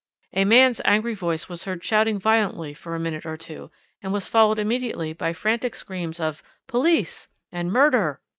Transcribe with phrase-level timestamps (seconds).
[0.33, 3.69] A man's angry voice was heard shouting violently for a minute or two,
[4.01, 8.19] and was followed immediately by frantic screams of 'Police' and 'Murder.'